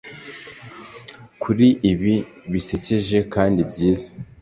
kuri 1.41 1.67
ibi 1.91 2.13
bisekeje 2.51 3.17
kandi 3.33 3.59
byiza 3.69 4.09